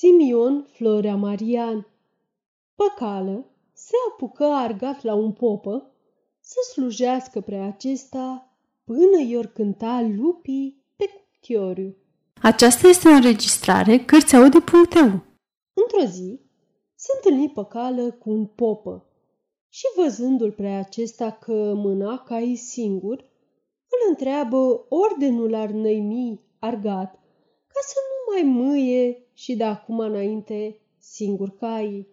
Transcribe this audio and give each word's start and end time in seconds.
Simion 0.00 0.66
Florea 0.72 1.16
Marian 1.16 1.86
Păcală 2.74 3.50
se 3.72 3.92
apucă 4.10 4.44
argat 4.44 5.02
la 5.02 5.14
un 5.14 5.32
popă 5.32 5.92
să 6.40 6.56
slujească 6.72 7.40
pre 7.40 7.56
acesta 7.56 8.56
până 8.84 9.20
i-or 9.26 9.46
cânta 9.46 10.10
lupii 10.16 10.84
pe 10.96 11.04
cuptioriu. 11.04 11.96
Aceasta 12.42 12.88
este 12.88 13.08
o 13.08 13.10
înregistrare 13.10 13.98
Cărțiaude.eu 13.98 15.04
Într-o 15.72 16.04
zi 16.06 16.40
se 16.94 17.12
întâlni 17.14 17.50
păcală 17.50 18.10
cu 18.10 18.30
un 18.30 18.46
popă 18.46 19.06
și 19.68 19.84
văzându-l 19.96 20.52
pre 20.52 20.68
acesta 20.68 21.30
că 21.30 21.72
mâna 21.74 22.18
cai 22.18 22.54
singur, 22.54 23.16
îl 23.88 24.08
întreabă 24.08 24.86
ordenul 24.88 25.54
ar 25.54 25.70
năimi 25.70 26.40
argat 26.58 27.12
ca 27.66 27.80
să 27.86 27.94
nu 28.08 28.32
mai 28.32 28.52
mâie 28.52 29.24
și 29.40 29.56
de 29.56 29.64
acum 29.64 29.98
înainte 29.98 30.80
singur 30.98 31.56
caii. 31.56 32.08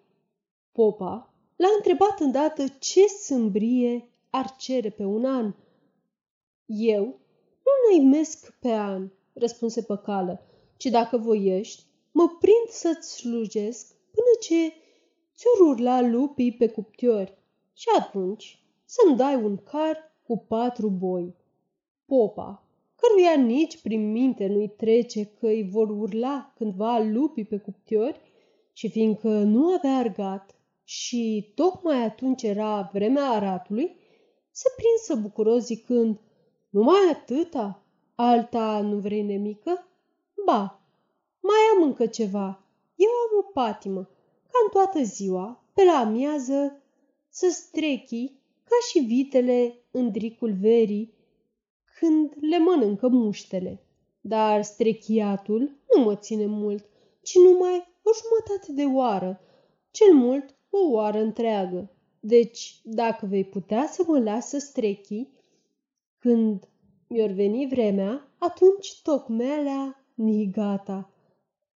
Popa 0.71 1.33
l-a 1.55 1.67
întrebat 1.75 2.19
îndată 2.19 2.63
ce 2.79 3.07
sâmbrie 3.07 4.09
ar 4.29 4.55
cere 4.55 4.89
pe 4.89 5.03
un 5.03 5.25
an. 5.25 5.53
Eu 6.65 7.03
nu 7.63 7.71
năimesc 7.89 8.57
pe 8.59 8.71
an, 8.71 9.09
răspunse 9.33 9.81
păcală, 9.81 10.41
ci 10.77 10.85
dacă 10.85 11.17
voiești, 11.17 11.83
mă 12.11 12.27
prind 12.39 12.67
să-ți 12.69 13.15
slujesc 13.15 13.95
până 14.11 14.27
ce 14.39 14.73
ți-or 15.35 15.67
urla 15.67 16.01
lupii 16.01 16.53
pe 16.53 16.69
cuptiori 16.69 17.37
și 17.73 17.87
atunci 17.99 18.63
să-mi 18.85 19.17
dai 19.17 19.35
un 19.35 19.57
car 19.57 20.15
cu 20.27 20.37
patru 20.37 20.89
boi. 20.89 21.35
Popa, 22.05 22.66
căruia 23.01 23.35
nici 23.43 23.81
prin 23.81 24.11
minte 24.11 24.47
nu-i 24.47 24.69
trece 24.69 25.25
că 25.25 25.47
îi 25.47 25.69
vor 25.71 25.89
urla 25.89 26.53
cândva 26.55 26.99
lupii 26.99 27.45
pe 27.45 27.57
cuptiori, 27.57 28.19
și 28.77 28.89
fiindcă 28.89 29.29
nu 29.29 29.65
avea 29.65 29.95
argat 29.95 30.55
și 30.83 31.51
tocmai 31.55 32.03
atunci 32.03 32.43
era 32.43 32.89
vremea 32.93 33.29
aratului, 33.29 33.95
se 34.51 34.69
prinsă 34.75 35.21
bucuros 35.21 35.65
zicând, 35.65 36.19
numai 36.69 36.99
atâta? 37.11 37.83
Alta 38.15 38.81
nu 38.81 38.97
vrei 38.97 39.21
nemică? 39.21 39.87
Ba, 40.45 40.81
mai 41.39 41.61
am 41.75 41.83
încă 41.83 42.05
ceva. 42.05 42.63
Eu 42.95 43.09
am 43.09 43.39
o 43.39 43.51
patimă, 43.53 44.01
ca 44.43 44.59
în 44.63 44.69
toată 44.71 45.03
ziua, 45.03 45.63
pe 45.73 45.83
la 45.83 45.97
amiază, 45.97 46.81
să 47.29 47.49
strechi 47.49 48.27
ca 48.63 48.75
și 48.89 48.99
vitele 48.99 49.75
în 49.91 50.11
dricul 50.11 50.53
verii, 50.61 51.13
când 51.99 52.33
le 52.39 52.57
mănâncă 52.57 53.07
muștele. 53.07 53.81
Dar 54.21 54.63
strechiatul 54.63 55.59
nu 55.95 56.03
mă 56.03 56.15
ține 56.15 56.45
mult, 56.45 56.85
ci 57.21 57.35
numai 57.35 57.75
o 58.03 58.09
jumătate 58.19 58.71
de 58.73 58.83
oară, 58.95 59.39
cel 59.91 60.13
mult 60.13 60.55
o 60.69 60.91
oară 60.91 61.19
întreagă. 61.19 61.91
Deci, 62.19 62.81
dacă 62.83 63.25
vei 63.25 63.45
putea 63.45 63.87
să 63.87 64.03
mă 64.07 64.19
las 64.19 64.47
să 64.47 64.57
strechi, 64.57 65.27
când 66.19 66.69
mi-or 67.07 67.29
veni 67.29 67.67
vremea, 67.67 68.27
atunci 68.37 69.01
tocmelea 69.01 70.05
ni 70.13 70.49
gata. 70.51 71.11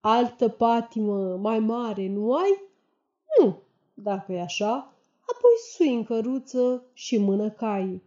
Altă 0.00 0.48
patimă 0.48 1.36
mai 1.36 1.58
mare 1.58 2.08
nu 2.08 2.34
ai? 2.34 2.62
Nu, 3.38 3.62
dacă 3.94 4.32
e 4.32 4.40
așa, 4.40 4.72
apoi 5.20 5.52
sui 5.72 5.94
în 5.94 6.04
căruță 6.04 6.84
și 6.92 7.18
mână 7.18 7.50
caii. 7.50 8.02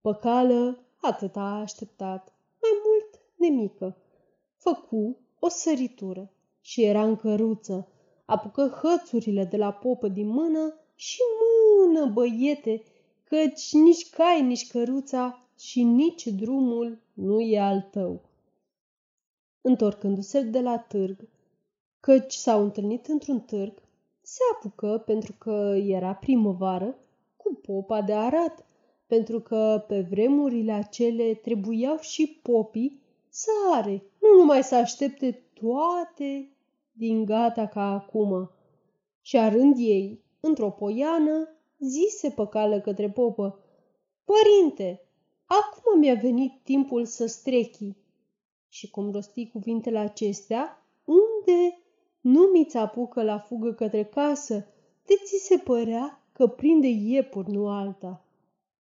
Păcală 0.00 0.87
atâta 1.00 1.40
a 1.40 1.60
așteptat, 1.60 2.32
mai 2.60 2.70
mult 2.84 3.20
nemică. 3.36 3.96
Făcu 4.56 5.16
o 5.38 5.48
săritură 5.48 6.30
și 6.60 6.82
era 6.82 7.04
în 7.04 7.16
căruță, 7.16 7.88
apucă 8.24 8.78
hățurile 8.82 9.44
de 9.44 9.56
la 9.56 9.72
popă 9.72 10.08
din 10.08 10.26
mână 10.26 10.74
și 10.94 11.20
mână 11.40 12.06
băiete, 12.06 12.82
căci 13.24 13.72
nici 13.72 14.10
cai, 14.10 14.42
nici 14.42 14.70
căruța 14.70 15.48
și 15.58 15.82
nici 15.82 16.26
drumul 16.26 16.98
nu 17.12 17.40
e 17.40 17.60
al 17.60 17.88
tău. 17.90 18.20
Întorcându-se 19.60 20.40
de 20.40 20.60
la 20.60 20.78
târg, 20.78 21.28
căci 22.00 22.32
s-au 22.32 22.62
întâlnit 22.62 23.06
într-un 23.06 23.40
târg, 23.40 23.82
se 24.20 24.40
apucă, 24.52 25.02
pentru 25.06 25.34
că 25.38 25.74
era 25.86 26.14
primăvară, 26.14 26.98
cu 27.36 27.54
popa 27.54 28.02
de 28.02 28.12
arat, 28.12 28.66
pentru 29.08 29.40
că 29.40 29.84
pe 29.88 30.00
vremurile 30.00 30.72
acele 30.72 31.34
trebuiau 31.34 31.98
și 31.98 32.40
popii 32.42 33.02
să 33.28 33.50
are, 33.72 34.02
nu 34.20 34.38
numai 34.38 34.62
să 34.62 34.74
aștepte 34.74 35.42
toate 35.52 36.52
din 36.92 37.24
gata 37.24 37.66
ca 37.66 37.92
acum. 37.92 38.50
Și 39.20 39.36
arând 39.36 39.74
ei, 39.78 40.24
într-o 40.40 40.70
poiană, 40.70 41.48
zise 41.78 42.30
păcală 42.30 42.80
către 42.80 43.10
popă, 43.10 43.62
Părinte, 44.24 45.02
acum 45.44 45.98
mi-a 45.98 46.14
venit 46.14 46.52
timpul 46.62 47.04
să 47.04 47.26
strechi. 47.26 47.96
Și 48.68 48.90
cum 48.90 49.10
rosti 49.10 49.48
cuvintele 49.48 49.98
acestea, 49.98 50.86
unde 51.04 51.78
nu 52.20 52.40
mi-ți 52.40 52.76
apucă 52.76 53.22
la 53.22 53.38
fugă 53.38 53.72
către 53.72 54.04
casă, 54.04 54.66
de 55.06 55.14
ți 55.24 55.44
se 55.46 55.56
părea 55.56 56.22
că 56.32 56.46
prinde 56.46 56.86
iepuri, 56.86 57.50
nu 57.50 57.68
alta. 57.68 58.27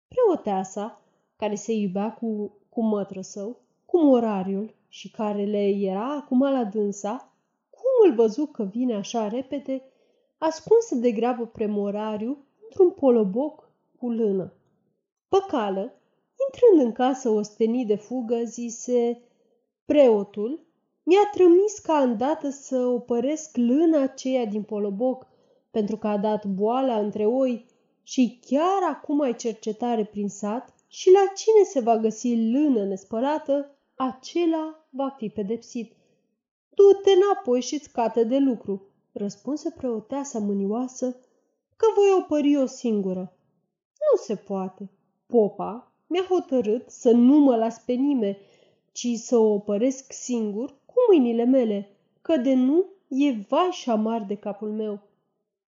Preoteasa, 0.07 1.01
care 1.35 1.55
se 1.55 1.73
iubea 1.73 2.13
cu, 2.13 2.57
cu 2.69 2.81
mătră 2.81 3.21
său, 3.21 3.59
cu 3.85 4.03
morariul 4.03 4.75
și 4.87 5.11
care 5.11 5.43
le 5.43 5.67
era 5.67 6.13
acum 6.13 6.41
la 6.41 6.63
dânsa, 6.63 7.33
cum 7.69 8.09
îl 8.09 8.15
văzu 8.15 8.45
că 8.45 8.63
vine 8.63 8.95
așa 8.95 9.27
repede, 9.27 9.81
ascunse 10.37 10.95
de 10.95 11.11
grabă 11.11 11.45
premorariu 11.45 12.37
într-un 12.63 12.91
poloboc 12.91 13.69
cu 13.99 14.09
lână. 14.09 14.53
Păcală, 15.27 15.93
intrând 16.45 16.87
în 16.87 16.91
casă 16.91 17.29
ostenit 17.29 17.87
de 17.87 17.95
fugă, 17.95 18.43
zise, 18.43 19.21
preotul 19.85 20.65
mi-a 21.03 21.29
trămis 21.31 21.79
ca 21.79 21.97
îndată 21.97 22.49
să 22.49 22.77
opăresc 22.77 23.57
lâna 23.57 24.01
aceea 24.01 24.45
din 24.45 24.63
poloboc, 24.63 25.27
pentru 25.71 25.97
că 25.97 26.07
a 26.07 26.17
dat 26.17 26.45
boala 26.45 26.99
între 26.99 27.25
oi 27.25 27.65
și 28.07 28.39
chiar 28.45 28.83
acum 28.89 29.21
ai 29.21 29.35
cercetare 29.35 30.05
prin 30.05 30.29
sat 30.29 30.73
și 30.87 31.11
la 31.11 31.31
cine 31.35 31.63
se 31.63 31.79
va 31.79 31.97
găsi 31.97 32.35
lână 32.35 32.83
nespălată, 32.83 33.77
acela 33.95 34.87
va 34.89 35.09
fi 35.09 35.29
pedepsit. 35.29 35.93
Du-te 36.69 37.11
înapoi 37.11 37.61
și 37.61 37.79
scată 37.79 38.23
de 38.23 38.37
lucru, 38.37 38.87
răspunse 39.11 39.73
preoteasa 39.77 40.39
mânioasă, 40.39 41.17
că 41.75 41.85
voi 41.95 42.15
opări 42.19 42.57
o 42.57 42.65
singură. 42.65 43.37
Nu 43.93 44.23
se 44.23 44.35
poate. 44.35 44.89
Popa 45.25 45.91
mi-a 46.07 46.25
hotărât 46.29 46.89
să 46.89 47.11
nu 47.11 47.37
mă 47.37 47.55
las 47.55 47.79
pe 47.79 47.93
nimeni, 47.93 48.37
ci 48.91 49.07
să 49.15 49.37
o 49.37 49.53
opăresc 49.53 50.13
singur 50.13 50.69
cu 50.85 50.93
mâinile 51.09 51.43
mele, 51.43 51.89
că 52.21 52.37
de 52.37 52.53
nu 52.53 52.85
e 53.07 53.31
vai 53.31 53.69
și 53.71 53.89
amar 53.89 54.23
de 54.23 54.35
capul 54.35 54.71
meu. 54.71 54.99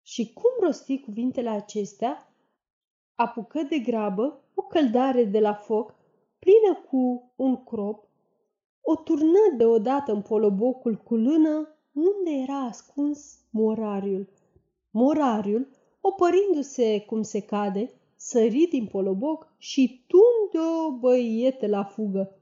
Și 0.02 0.34
cum 0.34 0.52
rosti 0.62 1.00
cuvintele 1.00 1.50
acestea, 1.50 2.27
apucă 3.18 3.62
de 3.70 3.78
grabă 3.78 4.44
o 4.54 4.62
căldare 4.62 5.24
de 5.24 5.40
la 5.40 5.54
foc, 5.54 5.96
plină 6.40 6.86
cu 6.90 7.32
un 7.36 7.64
crop, 7.64 8.08
o 8.82 8.96
turnă 8.96 9.40
deodată 9.58 10.12
în 10.12 10.22
polobocul 10.22 10.96
cu 10.96 11.16
lână 11.16 11.76
unde 11.94 12.32
era 12.44 12.60
ascuns 12.60 13.40
morariul. 13.50 14.30
Morariul, 14.92 15.68
opărindu-se 16.02 17.00
cum 17.00 17.22
se 17.22 17.40
cade, 17.40 17.92
sări 18.16 18.68
din 18.70 18.88
poloboc 18.88 19.54
și 19.58 20.06
tunde 20.08 20.66
o 20.88 20.92
băiete 20.92 21.68
la 21.68 21.84
fugă. 21.84 22.38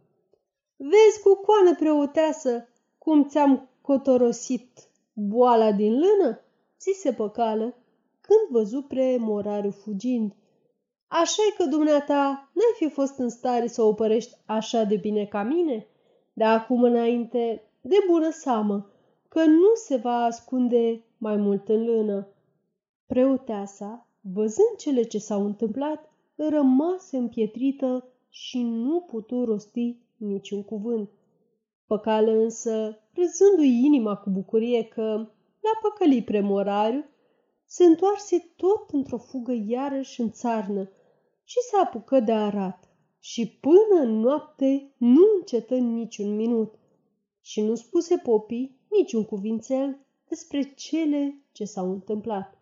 Vezi 0.75 1.21
cu 1.23 1.35
coană 1.35 1.75
preoteasă 1.75 2.67
cum 2.97 3.27
ți-am 3.27 3.69
cotorosit 3.81 4.89
boala 5.13 5.71
din 5.71 5.93
lână? 5.93 6.39
Ți 6.79 6.91
se 6.99 7.13
păcală 7.13 7.75
când 8.21 8.49
văzu 8.49 8.81
pre 8.81 9.17
morariu 9.19 9.71
fugind. 9.71 10.35
Așa 11.07 11.41
e 11.49 11.55
că 11.57 11.69
dumneata 11.69 12.49
n-ai 12.53 12.73
fi 12.75 12.89
fost 12.89 13.17
în 13.17 13.29
stare 13.29 13.67
să 13.67 13.81
o 13.81 13.87
opărești 13.87 14.37
așa 14.45 14.83
de 14.83 14.95
bine 14.95 15.25
ca 15.25 15.43
mine? 15.43 15.87
De 16.33 16.43
acum 16.43 16.83
înainte, 16.83 17.63
de 17.81 17.95
bună 18.07 18.29
seamă, 18.29 18.89
că 19.27 19.45
nu 19.45 19.73
se 19.73 19.95
va 19.95 20.23
ascunde 20.23 21.03
mai 21.17 21.35
mult 21.35 21.69
în 21.69 21.85
lână. 21.85 22.27
Preoteasa, 23.05 24.07
văzând 24.21 24.75
cele 24.77 25.03
ce 25.03 25.17
s-au 25.17 25.45
întâmplat, 25.45 26.11
rămase 26.35 27.17
împietrită 27.17 28.07
și 28.29 28.63
nu 28.63 29.01
putu 29.01 29.43
rosti 29.43 29.97
niciun 30.17 30.63
cuvânt. 30.63 31.09
Păcală 31.87 32.31
însă, 32.31 32.99
râzându-i 33.13 33.85
inima 33.85 34.15
cu 34.15 34.29
bucurie 34.29 34.83
că 34.83 35.27
la 35.59 35.71
păcăli 35.81 36.23
premorariu, 36.23 37.05
se 37.75 37.83
întoarse 37.83 38.53
tot 38.55 38.89
într-o 38.89 39.17
fugă 39.17 39.53
iarăși 39.67 40.21
în 40.21 40.31
țarnă 40.31 40.89
și 41.43 41.57
se 41.69 41.77
apucă 41.83 42.19
de 42.19 42.31
arat. 42.31 42.89
Și 43.19 43.47
până 43.61 44.01
în 44.01 44.19
noapte 44.19 44.93
nu 44.97 45.21
încetă 45.39 45.75
niciun 45.75 46.35
minut. 46.35 46.75
Și 47.41 47.61
nu 47.61 47.75
spuse 47.75 48.17
popii 48.17 48.79
niciun 48.89 49.25
cuvințel 49.25 49.99
despre 50.27 50.73
cele 50.75 51.41
ce 51.51 51.65
s-au 51.65 51.91
întâmplat. 51.91 52.57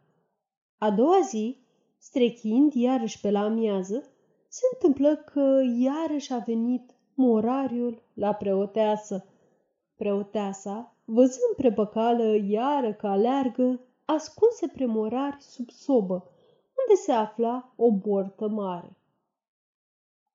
A 0.78 0.92
doua 0.92 1.20
zi, 1.30 1.58
strechind 1.98 2.74
iarăși 2.74 3.20
pe 3.20 3.32
la 3.32 3.44
amiază, 3.44 4.04
se 4.48 4.62
întâmplă 4.74 5.16
că 5.16 5.62
iarăși 5.78 6.34
a 6.34 6.38
venit 6.38 6.96
morariul 7.14 8.04
la 8.14 8.34
preoteasă. 8.34 9.26
Preoteasa, 9.96 10.98
văzând 11.06 11.56
prepăcală 11.56 12.36
iară 12.48 12.94
că 12.94 13.08
aleargă, 13.08 13.88
ascunse 14.14 14.68
premorari 14.68 15.42
sub 15.42 15.70
sobă, 15.70 16.14
unde 16.84 17.02
se 17.02 17.12
afla 17.12 17.74
o 17.76 17.92
bortă 17.92 18.48
mare. 18.48 18.98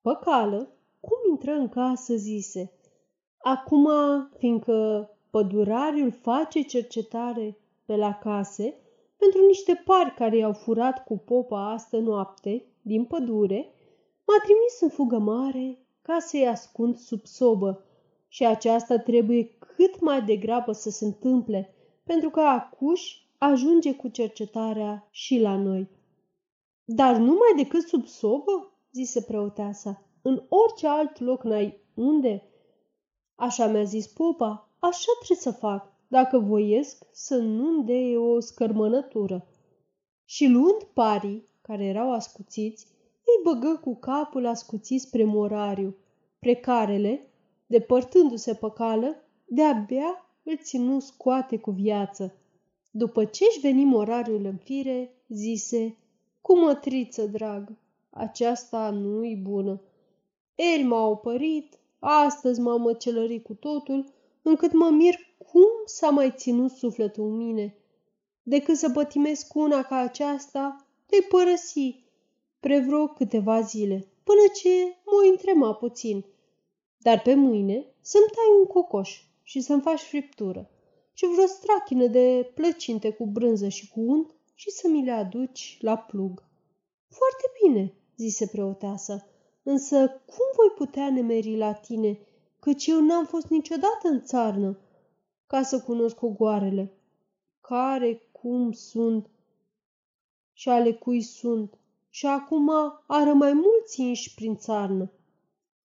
Păcală, 0.00 0.70
cum 1.00 1.16
intră 1.30 1.52
în 1.52 1.68
casă, 1.68 2.14
zise, 2.14 2.72
Acum, 3.38 3.88
fiindcă 4.38 5.10
pădurariul 5.30 6.12
face 6.12 6.62
cercetare 6.62 7.58
pe 7.84 7.96
la 7.96 8.14
case 8.14 8.74
pentru 9.16 9.46
niște 9.46 9.82
pari 9.84 10.14
care 10.14 10.36
i-au 10.36 10.52
furat 10.52 11.04
cu 11.04 11.18
popa 11.18 11.70
astă 11.70 11.98
noapte 11.98 12.64
din 12.82 13.04
pădure, 13.04 13.72
m-a 14.26 14.42
trimis 14.42 14.80
în 14.80 14.88
fugă 14.88 15.18
mare 15.18 15.78
ca 16.02 16.18
să-i 16.18 16.46
ascund 16.46 16.96
sub 16.96 17.26
sobă 17.26 17.84
și 18.28 18.46
aceasta 18.46 18.98
trebuie 18.98 19.56
cât 19.58 20.00
mai 20.00 20.22
degrabă 20.22 20.72
să 20.72 20.90
se 20.90 21.04
întâmple, 21.04 21.74
pentru 22.04 22.30
că 22.30 22.40
acuși 22.40 23.27
ajunge 23.38 23.94
cu 23.94 24.08
cercetarea 24.08 25.08
și 25.10 25.38
la 25.38 25.56
noi. 25.56 25.88
Dar 26.84 27.16
numai 27.16 27.52
decât 27.56 27.88
sub 27.88 28.06
sobă, 28.06 28.72
zise 28.92 29.22
preoteasa, 29.22 30.02
în 30.22 30.42
orice 30.48 30.86
alt 30.86 31.20
loc 31.20 31.42
n-ai 31.42 31.80
unde? 31.94 32.42
Așa 33.34 33.66
mi-a 33.66 33.82
zis 33.82 34.06
popa, 34.06 34.68
așa 34.78 35.12
trebuie 35.16 35.38
să 35.38 35.50
fac, 35.50 35.92
dacă 36.08 36.38
voiesc 36.38 37.04
să 37.12 37.36
nu-mi 37.36 37.84
dee 37.84 38.16
o 38.16 38.40
scărmănătură. 38.40 39.46
Și 40.24 40.46
luând 40.46 40.82
parii, 40.92 41.44
care 41.62 41.84
erau 41.84 42.12
ascuțiți, 42.12 42.86
îi 43.24 43.52
băgă 43.52 43.80
cu 43.82 43.96
capul 43.96 44.46
ascuțit 44.46 45.00
spre 45.00 45.24
morariu, 45.24 45.96
precarele, 46.38 47.30
depărtându-se 47.66 48.54
pe 48.54 48.70
cală, 48.74 49.16
de-abia 49.44 50.26
îl 50.42 50.58
ținu 50.62 51.00
scoate 51.00 51.58
cu 51.58 51.70
viață. 51.70 52.34
După 52.90 53.24
ce-și 53.24 53.60
veni 53.60 53.84
morariul 53.84 54.44
în 54.44 54.56
fire, 54.56 55.14
zise, 55.28 55.96
cu 56.40 56.58
mătriță, 56.58 57.26
drag, 57.26 57.72
aceasta 58.10 58.90
nu-i 58.90 59.36
bună. 59.36 59.80
Eri 60.54 60.82
m-au 60.82 61.10
opărit, 61.10 61.78
astăzi 61.98 62.60
m-am 62.60 62.80
măcelărit 62.80 63.44
cu 63.44 63.54
totul, 63.54 64.12
încât 64.42 64.72
mă 64.72 64.88
mir 64.90 65.14
cum 65.52 65.68
s-a 65.84 66.10
mai 66.10 66.32
ținut 66.36 66.70
sufletul 66.70 67.24
în 67.24 67.36
mine. 67.36 67.76
Decât 68.42 68.76
să 68.76 68.90
pătimesc 68.90 69.54
una 69.54 69.82
ca 69.82 69.96
aceasta, 69.96 70.86
te 71.06 71.16
părăsi 71.28 72.02
pre 72.60 72.80
vreo 72.80 73.06
câteva 73.06 73.60
zile, 73.60 74.06
până 74.24 74.40
ce 74.62 74.96
mă 75.04 75.28
întrema 75.30 75.74
puțin. 75.74 76.24
Dar 76.98 77.22
pe 77.22 77.34
mâine 77.34 77.86
să-mi 78.00 78.26
tai 78.26 78.58
un 78.58 78.66
cocoș 78.66 79.22
și 79.42 79.60
să-mi 79.60 79.82
faci 79.82 80.00
friptură 80.00 80.70
și 81.18 81.26
vreo 81.26 81.46
strachină 81.46 82.06
de 82.06 82.50
plăcinte 82.54 83.12
cu 83.12 83.26
brânză 83.26 83.68
și 83.68 83.88
cu 83.88 84.00
unt 84.00 84.34
și 84.54 84.70
să 84.70 84.88
mi 84.88 85.04
le 85.04 85.10
aduci 85.10 85.78
la 85.80 85.96
plug. 85.96 86.44
Foarte 87.08 87.44
bine, 87.62 87.94
zise 88.16 88.46
preoteasa, 88.46 89.26
însă 89.62 89.96
cum 90.06 90.46
voi 90.56 90.70
putea 90.76 91.10
nemeri 91.10 91.56
la 91.56 91.72
tine, 91.72 92.18
căci 92.60 92.86
eu 92.86 93.00
n-am 93.00 93.24
fost 93.26 93.48
niciodată 93.48 94.08
în 94.08 94.22
țarnă, 94.22 94.78
ca 95.46 95.62
să 95.62 95.80
cunosc 95.80 96.22
ogoarele, 96.22 96.92
care 97.60 98.22
cum 98.32 98.72
sunt 98.72 99.30
și 100.52 100.68
ale 100.68 100.92
cui 100.92 101.22
sunt, 101.22 101.78
și 102.08 102.26
acum 102.26 102.70
ară 103.06 103.32
mai 103.32 103.52
mulți 103.52 104.00
inși 104.00 104.34
prin 104.34 104.56
țarnă. 104.56 105.12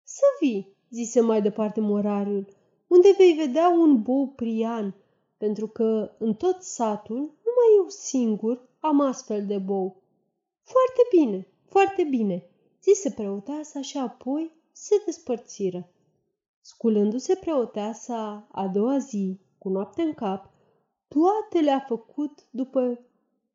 Să 0.02 0.24
vii, 0.40 0.76
zise 0.90 1.20
mai 1.20 1.42
departe 1.42 1.80
morariul, 1.80 2.46
unde 2.86 3.14
vei 3.18 3.32
vedea 3.32 3.68
un 3.68 4.02
bou 4.02 4.26
prian, 4.26 4.94
pentru 5.44 5.66
că 5.66 6.10
în 6.18 6.34
tot 6.34 6.62
satul 6.62 7.16
numai 7.16 7.68
eu 7.76 7.88
singur 7.88 8.68
am 8.80 9.00
astfel 9.00 9.46
de 9.46 9.58
bou. 9.58 9.96
Foarte 10.62 11.02
bine, 11.16 11.48
foarte 11.68 12.02
bine, 12.02 12.46
zise 12.82 13.10
preoteasa 13.10 13.80
și 13.80 13.98
apoi 13.98 14.50
se 14.72 15.02
despărțiră. 15.04 15.88
Sculându-se 16.60 17.34
preoteasa 17.34 18.48
a 18.52 18.66
doua 18.66 18.98
zi, 18.98 19.38
cu 19.58 19.68
noapte 19.68 20.02
în 20.02 20.12
cap, 20.12 20.50
toate 21.08 21.64
le-a 21.64 21.84
făcut 21.88 22.46
după 22.50 23.00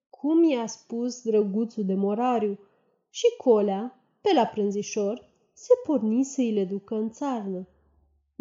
cum 0.10 0.44
i-a 0.44 0.68
spus 0.68 1.22
drăguțul 1.22 1.86
de 1.86 1.94
morariu 1.94 2.60
și 3.10 3.26
colea, 3.38 4.00
pe 4.22 4.34
la 4.34 4.46
prânzișor, 4.46 5.26
se 5.54 5.74
porni 5.86 6.24
să 6.24 6.42
îi 6.42 6.52
le 6.52 6.66
ducă 6.66 6.96
în 6.96 7.12
țarnă. 7.12 7.68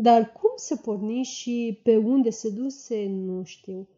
Dar 0.00 0.32
cum 0.32 0.50
se 0.56 0.76
porni 0.76 1.22
și 1.22 1.80
pe 1.82 1.96
unde 1.96 2.30
se 2.30 2.50
duse, 2.50 3.06
nu 3.06 3.44
știu. 3.44 3.88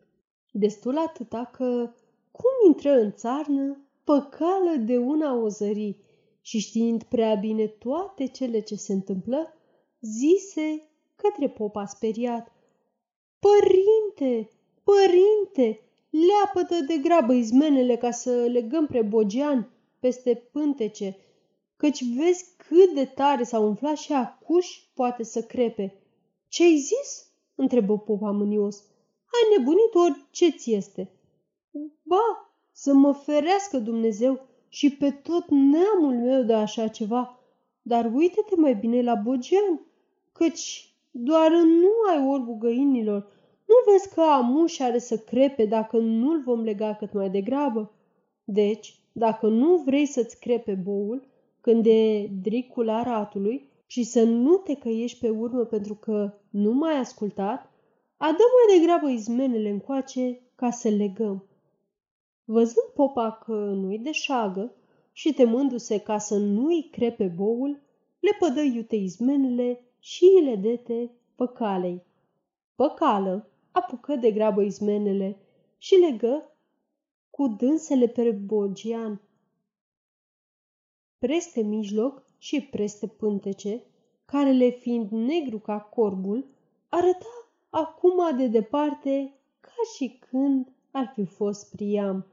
Destul 0.52 0.98
atâta 0.98 1.50
că, 1.52 1.92
cum 2.30 2.50
intră 2.66 2.90
în 2.90 3.12
țarnă, 3.12 3.84
păcală 4.04 4.76
de 4.78 4.98
una 4.98 5.34
ozării 5.34 6.00
și 6.40 6.58
știind 6.58 7.02
prea 7.02 7.34
bine 7.34 7.66
toate 7.66 8.26
cele 8.26 8.60
ce 8.60 8.74
se 8.74 8.92
întâmplă, 8.92 9.54
zise 10.00 10.88
către 11.16 11.48
popa 11.48 11.86
speriat. 11.86 12.52
Părinte, 13.38 14.50
părinte, 14.82 15.80
leapătă 16.10 16.84
de 16.86 16.96
grabă 17.02 17.32
izmenele 17.32 17.96
ca 17.96 18.10
să 18.10 18.30
legăm 18.30 18.88
Bogian 19.08 19.70
peste 19.98 20.48
pântece, 20.52 21.16
căci 21.80 22.04
vezi 22.04 22.44
cât 22.56 22.94
de 22.94 23.04
tare 23.04 23.42
s-a 23.42 23.58
umflat 23.58 23.96
și 23.96 24.12
acuși 24.12 24.90
poate 24.94 25.22
să 25.22 25.42
crepe. 25.42 25.94
Ce-ai 26.48 26.76
zis?" 26.76 27.32
întrebă 27.54 27.98
popa 27.98 28.30
mânios. 28.30 28.84
Ai 29.24 29.56
nebunit 29.56 29.94
ori 29.94 30.26
ce 30.30 30.50
ți 30.50 30.72
este?" 30.72 31.10
Ba, 32.02 32.52
să 32.72 32.92
mă 32.92 33.12
ferească 33.12 33.78
Dumnezeu 33.78 34.40
și 34.68 34.96
pe 34.96 35.10
tot 35.10 35.44
neamul 35.48 36.14
meu 36.14 36.42
de 36.42 36.52
așa 36.52 36.88
ceva, 36.88 37.38
dar 37.82 38.10
uite-te 38.14 38.54
mai 38.56 38.74
bine 38.74 39.02
la 39.02 39.14
Bogian, 39.14 39.80
căci 40.32 40.94
doar 41.10 41.50
nu 41.50 41.90
ai 42.10 42.26
orbul 42.28 42.56
găinilor. 42.58 43.20
Nu 43.66 43.92
vezi 43.92 44.14
că 44.14 44.20
amuș 44.20 44.78
are 44.78 44.98
să 44.98 45.18
crepe 45.18 45.64
dacă 45.64 45.98
nu-l 45.98 46.42
vom 46.42 46.62
lega 46.62 46.94
cât 46.94 47.12
mai 47.12 47.30
degrabă? 47.30 47.92
Deci, 48.44 49.00
dacă 49.12 49.48
nu 49.48 49.76
vrei 49.76 50.06
să-ți 50.06 50.40
crepe 50.40 50.74
boul, 50.74 51.28
când 51.60 51.86
e 51.86 52.26
dricul 52.42 52.88
aratului, 52.88 53.70
și 53.90 54.02
să 54.02 54.22
nu 54.22 54.56
te 54.56 54.74
căiești 54.74 55.18
pe 55.18 55.28
urmă 55.28 55.64
pentru 55.64 55.94
că 55.94 56.34
nu 56.50 56.72
mai 56.72 56.92
ai 56.92 56.98
ascultat, 56.98 57.70
adă 58.16 58.42
mai 58.52 58.78
degrabă 58.78 59.08
izmenele 59.08 59.68
încoace 59.68 60.40
ca 60.54 60.70
să 60.70 60.88
legăm. 60.88 61.44
Văzând 62.44 62.86
popa 62.94 63.32
că 63.44 63.52
nu-i 63.52 63.98
de 63.98 64.12
șagă 64.12 64.74
și 65.12 65.32
temându-se 65.32 65.98
ca 65.98 66.18
să 66.18 66.36
nu-i 66.36 66.88
crepe 66.92 67.26
boul, 67.36 67.80
le 68.18 68.30
pădă 68.38 68.60
iute 68.60 68.96
izmenele 68.96 69.84
și 69.98 70.24
le 70.44 70.56
dete 70.56 71.10
păcalei. 71.34 72.02
Păcală 72.74 73.48
apucă 73.70 74.16
de 74.16 74.30
grabă 74.30 74.62
izmenele 74.62 75.36
și 75.78 75.94
legă 75.94 76.56
cu 77.30 77.48
dânsele 77.48 78.06
pe 78.06 78.30
Bogian. 78.30 79.20
Preste 81.20 81.60
mijloc 81.60 82.22
și 82.38 82.60
preste 82.60 83.06
pântece, 83.06 83.82
care 84.24 84.50
le 84.50 84.68
fiind 84.68 85.10
negru 85.10 85.58
ca 85.58 85.80
corbul, 85.80 86.46
arăta 86.88 87.48
acum 87.70 88.36
de 88.36 88.46
departe 88.46 89.34
ca 89.60 89.72
și 89.96 90.18
când 90.30 90.68
ar 90.90 91.12
fi 91.14 91.24
fost 91.24 91.70
Priam. 91.70 92.26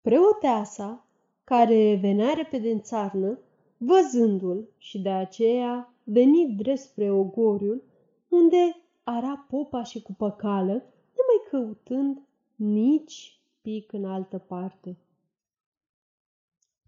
Preoteasa, 0.00 1.06
care 1.44 1.98
venea 2.00 2.32
repede 2.32 2.70
în 2.70 2.80
țarnă, 2.80 3.38
văzându-l 3.76 4.68
și 4.76 5.00
de 5.00 5.10
aceea 5.10 5.94
veni 6.04 6.54
drept 6.56 6.78
spre 6.78 7.10
ogoriul, 7.10 7.82
unde 8.28 8.76
ara 9.02 9.46
popa 9.48 9.82
și 9.82 10.02
cu 10.02 10.12
păcală, 10.12 10.72
nemai 10.72 11.48
căutând 11.50 12.22
nici 12.54 13.40
pic 13.60 13.92
în 13.92 14.04
altă 14.04 14.38
parte. 14.38 14.96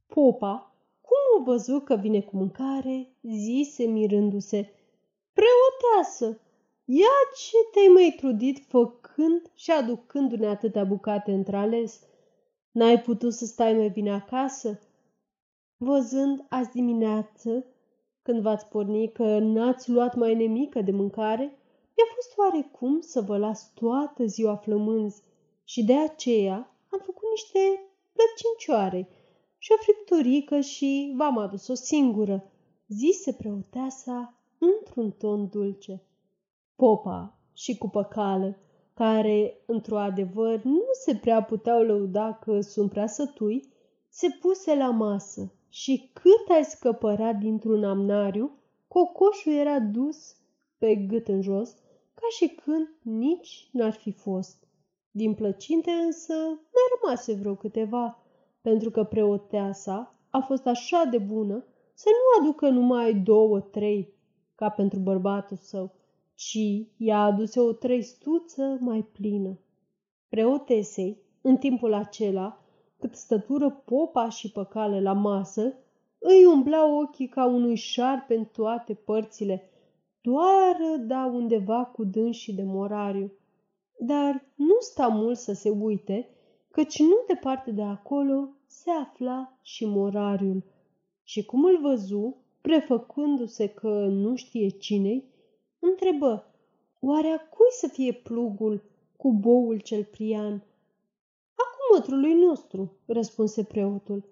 Popa, 0.06 0.71
cum 1.12 1.40
o 1.40 1.45
văzu 1.45 1.81
că 1.81 1.95
vine 1.97 2.21
cu 2.21 2.37
mâncare, 2.37 3.16
zise 3.23 3.85
mirându-se, 3.85 4.73
Preoteasă, 5.33 6.40
ia 6.85 7.16
ce 7.37 7.57
te-ai 7.73 7.87
mai 7.87 8.14
trudit 8.16 8.64
făcând 8.69 9.50
și 9.54 9.71
aducându-ne 9.71 10.47
atâtea 10.47 10.85
bucate 10.85 11.33
într-ales? 11.33 12.00
N-ai 12.71 13.00
putut 13.00 13.33
să 13.33 13.45
stai 13.45 13.75
mai 13.75 13.88
bine 13.88 14.12
acasă? 14.12 14.81
Văzând 15.76 16.47
azi 16.49 16.71
dimineață, 16.71 17.66
când 18.23 18.42
v-ați 18.42 18.66
porni 18.66 19.12
că 19.12 19.38
n-ați 19.38 19.90
luat 19.90 20.14
mai 20.14 20.35
nemică 20.35 20.81
de 20.81 20.90
mâncare, 20.90 21.45
mi-a 21.97 22.07
fost 22.14 22.38
oarecum 22.38 23.00
să 23.00 23.21
vă 23.21 23.37
las 23.37 23.73
toată 23.73 24.25
ziua 24.25 24.57
flămânzi 24.57 25.23
și 25.64 25.85
de 25.85 25.95
aceea 25.99 26.76
am 26.88 27.00
făcut 27.04 27.28
niște 27.31 27.59
plăcincioare 28.12 29.09
și 29.62 29.73
o 29.73 29.83
fripturică 29.83 30.61
și 30.61 31.12
v-am 31.16 31.38
adus-o 31.38 31.75
singură, 31.75 32.50
zise 32.88 33.33
preoteasa 33.33 34.35
într-un 34.59 35.11
ton 35.11 35.49
dulce. 35.49 36.02
Popa 36.76 37.38
și 37.52 37.78
cu 37.78 37.88
păcală, 37.88 38.57
care, 38.95 39.62
într-o 39.66 39.99
adevăr, 39.99 40.62
nu 40.62 40.83
se 41.04 41.14
prea 41.14 41.42
puteau 41.42 41.83
lăuda 41.83 42.33
că 42.33 42.61
sunt 42.61 42.90
prea 42.90 43.07
sătui, 43.07 43.69
se 44.09 44.28
puse 44.40 44.75
la 44.75 44.90
masă 44.90 45.52
și 45.69 46.11
cât 46.12 46.49
ai 46.49 46.64
scăpărat 46.64 47.38
dintr-un 47.38 47.85
amnariu, 47.85 48.59
cocoșul 48.88 49.52
era 49.52 49.78
dus 49.78 50.37
pe 50.78 50.95
gât 50.95 51.28
în 51.28 51.42
jos, 51.42 51.71
ca 52.14 52.26
și 52.37 52.49
când 52.49 52.88
nici 53.02 53.69
n-ar 53.73 53.92
fi 53.92 54.12
fost. 54.12 54.69
Din 55.11 55.35
plăcinte 55.35 55.90
însă 55.90 56.35
mai 56.47 56.85
rămase 57.00 57.35
vreo 57.35 57.54
câteva, 57.54 58.21
pentru 58.62 58.90
că 58.90 59.04
preoteasa 59.04 60.14
a 60.31 60.38
fost 60.38 60.66
așa 60.66 61.04
de 61.11 61.19
bună 61.19 61.64
să 61.95 62.09
nu 62.09 62.42
aducă 62.42 62.69
numai 62.69 63.14
două, 63.14 63.61
trei, 63.61 64.14
ca 64.54 64.69
pentru 64.69 64.99
bărbatul 64.99 65.57
său, 65.57 65.95
ci 66.35 66.59
i-a 66.97 67.23
adus 67.23 67.54
o 67.54 67.73
trăistuță 67.73 68.76
mai 68.81 69.02
plină. 69.12 69.59
Preotesei, 70.28 71.23
în 71.40 71.57
timpul 71.57 71.92
acela, 71.92 72.59
cât 72.99 73.14
stătură 73.14 73.71
popa 73.71 74.28
și 74.28 74.52
păcale 74.52 75.00
la 75.00 75.12
masă, 75.12 75.75
îi 76.19 76.45
umbla 76.45 77.00
ochii 77.00 77.28
ca 77.28 77.47
unui 77.47 77.75
șarpe 77.75 78.35
în 78.35 78.45
toate 78.45 78.95
părțile, 78.95 79.71
doar 80.21 80.76
da 81.07 81.31
undeva 81.33 81.85
cu 81.85 82.04
dânsii 82.04 82.52
de 82.52 82.62
morariu. 82.62 83.33
Dar 83.99 84.45
nu 84.54 84.76
sta 84.81 85.07
mult 85.07 85.38
să 85.38 85.52
se 85.52 85.71
uite, 85.71 86.28
căci 86.72 86.98
nu 86.98 87.24
departe 87.26 87.70
de 87.70 87.82
acolo 87.82 88.48
se 88.66 88.90
afla 88.90 89.58
și 89.62 89.86
morariul. 89.86 90.64
Și 91.22 91.44
cum 91.44 91.64
îl 91.64 91.78
văzu, 91.80 92.36
prefăcându-se 92.60 93.68
că 93.68 94.06
nu 94.06 94.36
știe 94.36 94.68
cine 94.68 95.24
întrebă, 95.78 96.54
oare 97.00 97.28
a 97.28 97.38
cui 97.38 97.70
să 97.70 97.88
fie 97.88 98.12
plugul 98.12 98.82
cu 99.16 99.32
boul 99.32 99.80
cel 99.80 100.04
prian? 100.04 100.52
Acum 101.54 101.96
mătrului 101.96 102.34
nostru, 102.34 102.92
răspunse 103.06 103.64
preotul, 103.64 104.24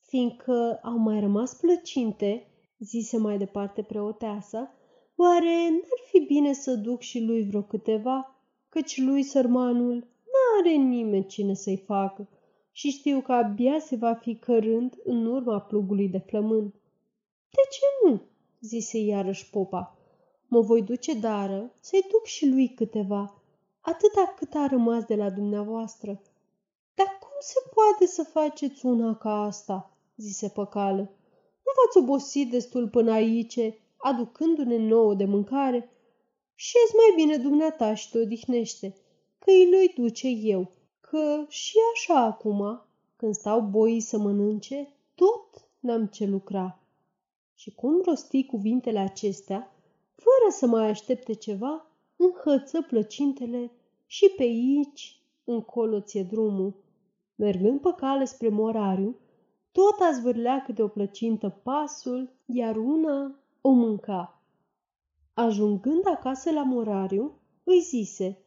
fiindcă 0.00 0.80
au 0.82 0.96
mai 0.96 1.20
rămas 1.20 1.54
plăcinte, 1.54 2.46
zise 2.78 3.18
mai 3.18 3.38
departe 3.38 3.82
preoteasa, 3.82 4.74
oare 5.16 5.68
n-ar 5.70 6.08
fi 6.10 6.18
bine 6.20 6.52
să 6.52 6.74
duc 6.74 7.00
și 7.00 7.24
lui 7.24 7.46
vreo 7.46 7.62
câteva, 7.62 8.38
căci 8.68 9.00
lui 9.00 9.22
sărmanul 9.22 10.12
n-are 10.54 10.74
nimeni 10.74 11.26
cine 11.26 11.54
să-i 11.54 11.82
facă 11.86 12.28
și 12.72 12.90
știu 12.90 13.20
că 13.20 13.32
abia 13.32 13.78
se 13.78 13.96
va 13.96 14.14
fi 14.14 14.36
cărând 14.36 14.94
în 15.04 15.26
urma 15.26 15.60
plugului 15.60 16.08
de 16.08 16.18
flământ. 16.18 16.74
De 17.50 17.62
ce 17.70 18.08
nu? 18.08 18.22
zise 18.60 18.98
iarăși 18.98 19.50
popa. 19.50 19.96
Mă 20.46 20.60
voi 20.60 20.82
duce 20.82 21.14
dară 21.14 21.72
să-i 21.80 22.06
duc 22.10 22.24
și 22.24 22.46
lui 22.48 22.68
câteva, 22.68 23.42
atâta 23.80 24.34
cât 24.36 24.54
a 24.54 24.66
rămas 24.66 25.04
de 25.04 25.14
la 25.14 25.30
dumneavoastră. 25.30 26.20
Dar 26.94 27.06
cum 27.20 27.36
se 27.40 27.60
poate 27.74 28.06
să 28.06 28.22
faceți 28.22 28.86
una 28.86 29.16
ca 29.16 29.42
asta? 29.42 29.96
zise 30.16 30.48
păcală. 30.48 31.02
Nu 31.64 31.72
v-ați 31.76 31.98
obosit 31.98 32.50
destul 32.50 32.88
până 32.88 33.12
aici, 33.12 33.58
aducându-ne 33.96 34.76
nouă 34.76 35.14
de 35.14 35.24
mâncare? 35.24 35.88
și 36.54 36.76
mai 36.96 37.24
bine 37.24 37.36
dumneata 37.36 37.94
și 37.94 38.10
te 38.10 38.18
odihnește, 38.18 38.94
că 39.44 39.50
îi 39.50 39.70
lui 39.70 39.88
duce 40.04 40.28
eu, 40.28 40.70
că 41.00 41.44
și 41.48 41.76
așa 41.94 42.20
acum, 42.20 42.82
când 43.16 43.34
stau 43.34 43.60
boii 43.60 44.00
să 44.00 44.18
mănânce, 44.18 44.92
tot 45.14 45.68
n-am 45.80 46.06
ce 46.06 46.26
lucra. 46.26 46.78
Și 47.54 47.74
cum 47.74 48.00
rosti 48.04 48.46
cuvintele 48.46 48.98
acestea, 48.98 49.74
fără 50.14 50.50
să 50.50 50.66
mai 50.66 50.88
aștepte 50.88 51.32
ceva, 51.32 51.86
înhăță 52.16 52.82
plăcintele 52.82 53.70
și 54.06 54.32
pe 54.36 54.42
aici 54.42 55.20
încolo 55.44 56.00
ție 56.00 56.22
drumul. 56.22 56.74
Mergând 57.34 57.80
pe 57.80 57.92
cale 57.96 58.24
spre 58.24 58.48
morariu, 58.48 59.16
tot 59.72 60.00
a 60.00 60.10
zvârlea 60.12 60.62
câte 60.62 60.82
o 60.82 60.88
plăcintă 60.88 61.48
pasul, 61.48 62.32
iar 62.46 62.76
una 62.76 63.38
o 63.60 63.70
mânca. 63.70 64.42
Ajungând 65.34 66.06
acasă 66.06 66.50
la 66.50 66.62
morariu, 66.62 67.38
îi 67.64 67.80
zise, 67.80 68.43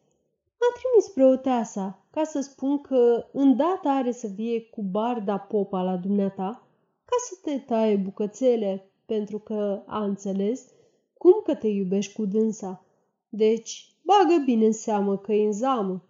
M-a 0.60 0.80
trimis 0.80 1.08
preoteasa 1.14 2.06
ca 2.10 2.24
să 2.24 2.40
spun 2.40 2.80
că 2.80 3.26
îndată 3.32 3.88
are 3.88 4.12
să 4.12 4.26
vie 4.26 4.60
cu 4.62 4.82
barda 4.82 5.38
popa 5.38 5.82
la 5.82 5.96
dumneata 5.96 6.66
ca 7.04 7.16
să 7.28 7.38
te 7.42 7.58
taie 7.58 7.96
bucățele, 7.96 8.90
pentru 9.06 9.38
că 9.38 9.82
a 9.86 10.04
înțeles 10.04 10.72
cum 11.18 11.40
că 11.44 11.54
te 11.54 11.68
iubești 11.68 12.14
cu 12.14 12.24
dânsa. 12.24 12.84
Deci, 13.28 13.96
bagă 14.02 14.42
bine 14.44 14.66
în 14.66 14.72
seamă 14.72 15.16
că 15.16 15.32
e 15.32 15.46
în 15.46 15.52
zamă. 15.52 16.02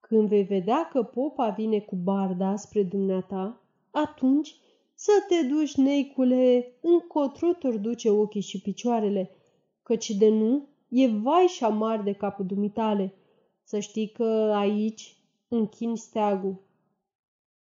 Când 0.00 0.28
vei 0.28 0.42
vedea 0.42 0.88
că 0.92 1.02
popa 1.02 1.48
vine 1.48 1.80
cu 1.80 1.96
barda 1.96 2.56
spre 2.56 2.82
dumneata, 2.82 3.60
atunci 3.90 4.56
să 4.94 5.10
te 5.28 5.46
duci, 5.46 5.74
neicule, 5.74 6.72
încotro 6.80 7.48
duce 7.80 8.10
ochii 8.10 8.40
și 8.40 8.60
picioarele, 8.60 9.30
căci 9.82 10.10
de 10.10 10.28
nu 10.28 10.68
e 10.88 11.08
vai 11.08 11.46
și 11.46 11.64
amar 11.64 12.02
de 12.02 12.12
capul 12.12 12.46
dumitale. 12.46 13.14
Să 13.68 13.78
știi 13.78 14.08
că 14.08 14.52
aici 14.54 15.16
închin 15.48 15.96
steagul. 15.96 16.56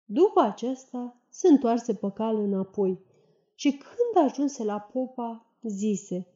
După 0.05 0.41
aceasta 0.41 1.17
se 1.29 1.47
întoarse 1.47 1.93
pe 1.93 2.11
cale 2.11 2.39
înapoi 2.39 2.99
și 3.55 3.71
când 3.71 4.25
ajunse 4.25 4.63
la 4.63 4.79
popa, 4.79 5.45
zise, 5.61 6.27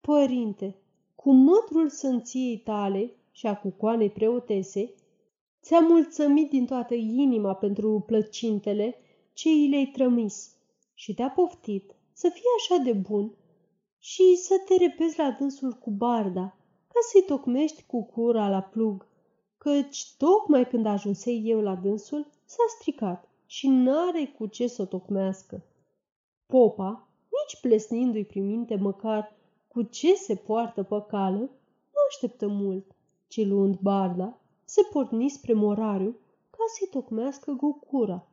Părinte, 0.00 0.76
cu 1.14 1.32
mătrul 1.32 1.88
sânției 1.88 2.58
tale 2.58 3.14
și 3.30 3.46
a 3.46 3.56
cucoanei 3.56 4.10
preotese, 4.10 4.94
ți-am 5.62 5.84
mulțumit 5.84 6.50
din 6.50 6.66
toată 6.66 6.94
inima 6.94 7.54
pentru 7.54 8.02
plăcintele 8.06 8.96
ce 9.32 9.48
i 9.48 9.68
le-ai 9.68 9.86
trămis 9.86 10.56
și 10.94 11.14
te-a 11.14 11.30
poftit 11.30 11.94
să 12.12 12.28
fii 12.28 12.42
așa 12.58 12.82
de 12.82 12.92
bun 12.92 13.34
și 13.98 14.36
să 14.36 14.54
te 14.66 14.76
repezi 14.76 15.18
la 15.18 15.30
dânsul 15.38 15.72
cu 15.72 15.90
barda, 15.90 16.56
ca 16.86 17.00
să-i 17.12 17.24
tocmești 17.26 17.84
cu 17.86 18.04
cura 18.04 18.48
la 18.48 18.62
plug, 18.62 19.08
căci 19.62 20.14
tocmai 20.16 20.68
când 20.68 20.86
ajunsei 20.86 21.42
eu 21.44 21.60
la 21.60 21.74
dânsul, 21.74 22.26
s-a 22.44 22.62
stricat 22.78 23.28
și 23.46 23.68
n-are 23.68 24.34
cu 24.38 24.46
ce 24.46 24.66
să 24.66 24.82
o 24.82 24.84
tocmească. 24.84 25.62
Popa, 26.46 27.08
nici 27.22 27.60
plesnindu-i 27.60 28.24
prin 28.24 28.46
minte 28.46 28.76
măcar 28.76 29.36
cu 29.68 29.82
ce 29.82 30.14
se 30.14 30.34
poartă 30.34 30.82
pe 30.82 31.04
cală, 31.08 31.38
nu 31.92 32.00
așteptă 32.08 32.46
mult, 32.46 32.84
ci 33.28 33.46
luând 33.46 33.78
barda, 33.78 34.38
se 34.64 34.82
porni 34.92 35.28
spre 35.28 35.52
morariu 35.52 36.16
ca 36.50 36.64
să-i 36.78 36.88
tocmească 36.90 37.52
gocura. 37.52 38.26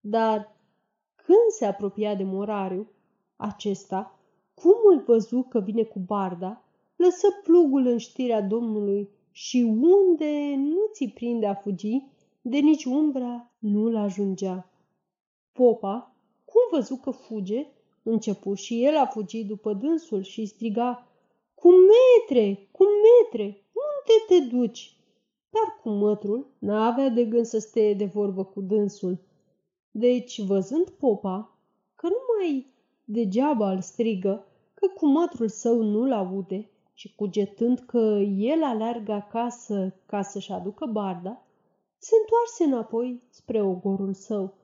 Dar 0.00 0.56
când 1.14 1.50
se 1.50 1.64
apropia 1.64 2.14
de 2.14 2.24
morariu, 2.24 2.88
acesta, 3.36 4.18
cum 4.54 4.76
îl 4.92 5.02
văzu 5.06 5.46
că 5.48 5.60
vine 5.60 5.82
cu 5.82 5.98
barda, 5.98 6.64
lăsă 6.96 7.26
plugul 7.42 7.86
în 7.86 7.98
știrea 7.98 8.42
Domnului 8.42 9.10
și 9.32 9.76
unde 9.80 10.54
nu 10.56 10.80
ți 10.92 11.08
prinde 11.14 11.46
a 11.46 11.54
fugi, 11.54 12.02
de 12.42 12.58
nici 12.58 12.84
umbra 12.84 13.52
nu-l 13.58 13.96
ajungea. 13.96 14.70
Popa, 15.52 16.16
cum 16.44 16.78
văzu 16.78 16.96
că 16.96 17.10
fuge, 17.10 17.66
începu 18.02 18.54
și 18.54 18.84
el 18.84 18.96
a 18.96 19.06
fugi 19.06 19.44
după 19.44 19.72
dânsul 19.72 20.22
și 20.22 20.46
striga, 20.46 21.06
Cu 21.54 21.68
metre, 21.68 22.68
cu 22.70 22.84
metre, 22.84 23.44
unde 23.72 24.24
te 24.28 24.56
duci? 24.56 24.96
Dar 25.50 25.78
cu 25.82 25.88
mătrul 25.88 26.46
n-avea 26.58 27.08
de 27.08 27.24
gând 27.24 27.46
să 27.46 27.58
stea 27.58 27.94
de 27.94 28.04
vorbă 28.04 28.44
cu 28.44 28.60
dânsul. 28.60 29.18
Deci, 29.90 30.40
văzând 30.40 30.88
popa, 30.90 31.58
că 31.94 32.06
nu 32.06 32.18
mai 32.36 32.74
degeaba 33.04 33.72
îl 33.72 33.80
strigă, 33.80 34.46
că 34.74 34.86
cu 34.94 35.06
mătrul 35.06 35.48
său 35.48 35.82
nu-l 35.82 36.12
aude 36.12 36.71
și 36.94 37.14
cugetând 37.14 37.78
că 37.78 38.22
el 38.36 38.62
aleargă 38.62 39.12
acasă 39.12 39.94
ca 40.06 40.22
să-și 40.22 40.52
aducă 40.52 40.86
barda, 40.86 41.46
se 41.98 42.14
întoarse 42.20 42.64
înapoi 42.64 43.22
spre 43.30 43.62
ogorul 43.62 44.14
său. 44.14 44.54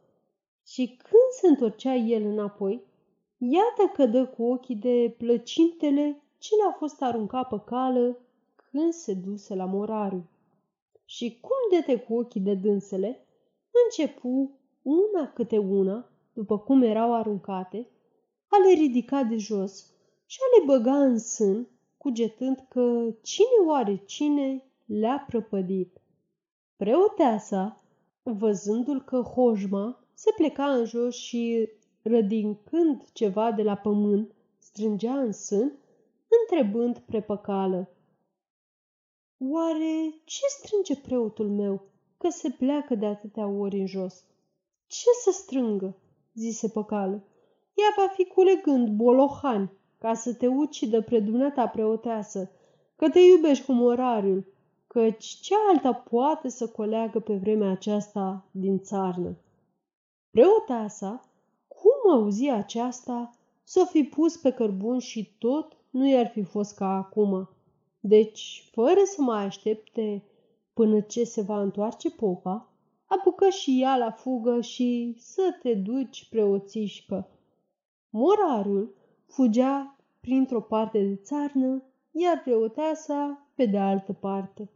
Și 0.66 0.86
când 0.86 1.30
se 1.40 1.46
întorcea 1.46 1.94
el 1.94 2.22
înapoi, 2.22 2.82
iată 3.38 3.92
că 3.94 4.06
dă 4.06 4.26
cu 4.26 4.42
ochii 4.44 4.76
de 4.76 5.14
plăcintele 5.18 6.22
ce 6.38 6.54
le-a 6.56 6.72
fost 6.78 7.02
aruncat 7.02 7.48
pe 7.48 7.60
cală 7.64 8.18
când 8.70 8.92
se 8.92 9.14
duse 9.14 9.54
la 9.54 9.64
morariu. 9.64 10.28
Și 11.04 11.38
cum 11.40 11.78
dete 11.78 12.00
cu 12.00 12.14
ochii 12.14 12.40
de 12.40 12.54
dânsele, 12.54 13.26
începu 13.84 14.58
una 14.82 15.32
câte 15.32 15.58
una, 15.58 16.10
după 16.32 16.58
cum 16.58 16.82
erau 16.82 17.14
aruncate, 17.14 17.88
a 18.48 18.56
le 18.66 18.72
ridica 18.72 19.22
de 19.22 19.36
jos 19.36 19.92
și 20.26 20.38
a 20.40 20.58
le 20.58 20.64
băga 20.66 21.02
în 21.02 21.18
sân, 21.18 21.68
cugetând 21.98 22.66
că 22.68 23.14
cine 23.22 23.66
oare 23.66 24.02
cine 24.04 24.64
le-a 24.84 25.24
prăpădit. 25.26 26.00
Preoteasa, 26.76 27.82
văzându-l 28.22 29.02
că 29.02 29.20
hojma 29.20 30.04
se 30.14 30.32
pleca 30.36 30.74
în 30.74 30.84
jos 30.84 31.16
și, 31.16 31.68
rădincând 32.02 33.04
ceva 33.12 33.52
de 33.52 33.62
la 33.62 33.74
pământ, 33.74 34.34
strângea 34.58 35.20
în 35.20 35.32
sân, 35.32 35.72
întrebând 36.40 36.98
prepăcală. 36.98 37.88
Oare 39.38 40.14
ce 40.24 40.40
strânge 40.48 40.96
preotul 40.96 41.48
meu, 41.48 41.82
că 42.16 42.28
se 42.28 42.50
pleacă 42.50 42.94
de 42.94 43.06
atâtea 43.06 43.46
ori 43.46 43.78
în 43.78 43.86
jos? 43.86 44.24
Ce 44.86 45.10
să 45.24 45.30
strângă? 45.30 45.96
zise 46.34 46.68
păcală. 46.68 47.24
Ea 47.74 47.94
va 47.96 48.08
fi 48.08 48.24
culegând 48.24 48.88
bolohani 48.88 49.70
ca 49.98 50.14
să 50.14 50.34
te 50.34 50.46
ucidă 50.46 51.02
pre 51.02 51.20
dumneata 51.20 51.66
preoteasă, 51.66 52.50
că 52.96 53.08
te 53.08 53.20
iubești 53.20 53.64
cu 53.64 53.72
morariul, 53.72 54.44
căci 54.86 55.24
ce 55.24 55.54
alta 55.70 55.92
poate 55.92 56.48
să 56.48 56.68
coleagă 56.68 57.20
pe 57.20 57.34
vremea 57.34 57.70
aceasta 57.70 58.44
din 58.50 58.78
țarnă? 58.78 59.36
Preoteasa, 60.30 61.28
cum 61.68 62.12
auzi 62.12 62.48
aceasta, 62.48 63.30
s-o 63.64 63.84
fi 63.84 64.02
pus 64.02 64.36
pe 64.36 64.50
cărbun 64.50 64.98
și 64.98 65.34
tot 65.38 65.76
nu 65.90 66.08
i-ar 66.08 66.26
fi 66.26 66.42
fost 66.42 66.74
ca 66.74 66.86
acum. 66.86 67.48
Deci, 68.00 68.68
fără 68.72 69.00
să 69.04 69.22
mai 69.22 69.44
aștepte 69.44 70.22
până 70.74 71.00
ce 71.00 71.24
se 71.24 71.40
va 71.40 71.60
întoarce 71.60 72.10
popa, 72.10 72.68
apucă 73.06 73.48
și 73.48 73.82
ea 73.82 73.96
la 73.96 74.10
fugă 74.10 74.60
și 74.60 75.16
să 75.18 75.56
te 75.62 75.74
duci 75.74 76.28
preoțișcă. 76.30 77.28
Morarul 78.10 78.94
fugea 79.28 79.96
printr-o 80.20 80.60
parte 80.60 81.02
de 81.02 81.16
țarnă, 81.16 81.82
iar 82.10 82.40
preoteasa 82.42 83.46
pe 83.54 83.66
de 83.66 83.78
altă 83.78 84.12
parte. 84.12 84.70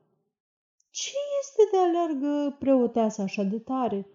Ce 0.91 1.17
este 1.41 1.63
de 1.71 1.79
alergă 1.79 2.57
preoteasa 2.59 3.23
așa 3.23 3.43
de 3.43 3.59
tare?" 3.59 4.07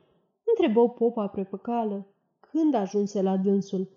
întrebă 0.44 0.90
popa 0.90 1.28
prepăcală 1.28 2.08
când 2.40 2.74
ajunse 2.74 3.22
la 3.22 3.38
dânsul. 3.38 3.90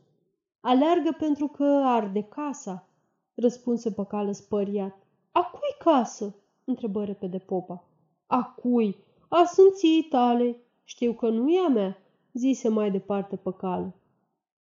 Aleargă 0.60 1.16
pentru 1.18 1.46
că 1.46 1.64
arde 1.84 2.22
casa, 2.22 2.88
răspunse 3.34 3.92
păcală 3.92 4.32
spăriat. 4.32 5.06
A 5.32 5.42
cui 5.42 5.92
casă? 5.92 6.34
întrebă 6.64 7.04
repede 7.04 7.38
popa. 7.38 7.84
A 8.26 8.44
cui? 8.44 8.96
A 9.28 9.44
sânții 9.44 10.02
tale. 10.02 10.56
Știu 10.84 11.12
că 11.12 11.28
nu 11.28 11.48
e 11.50 11.58
a 11.58 11.68
mea, 11.68 11.98
zise 12.32 12.68
mai 12.68 12.90
departe 12.90 13.36
păcală. 13.36 13.94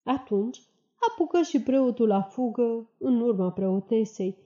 Atunci 0.03 0.61
apucă 1.07 1.41
și 1.41 1.61
preotul 1.61 2.07
la 2.07 2.21
fugă 2.21 2.89
în 2.97 3.21
urma 3.21 3.51
preotesei. 3.51 4.37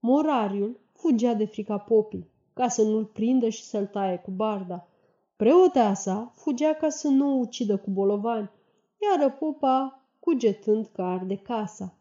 Morariul 0.00 0.80
fugea 0.92 1.34
de 1.34 1.44
frica 1.44 1.78
popii, 1.78 2.30
ca 2.52 2.68
să 2.68 2.82
nu-l 2.82 3.04
prindă 3.04 3.48
și 3.48 3.64
să-l 3.64 3.86
taie 3.86 4.16
cu 4.16 4.30
barda. 4.30 4.88
Preoteasa 5.36 6.32
fugea 6.34 6.74
ca 6.74 6.88
să 6.88 7.08
nu 7.08 7.30
o 7.30 7.38
ucidă 7.38 7.76
cu 7.76 7.90
bolovani, 7.90 8.50
iar 9.00 9.36
popa 9.38 10.06
cugetând 10.18 10.86
că 10.86 11.02
arde 11.02 11.36
casa. 11.36 11.94